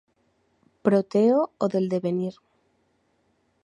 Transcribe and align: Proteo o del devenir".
Proteo 0.85 1.39
o 1.63 1.71
del 1.73 1.85
devenir". 1.93 2.33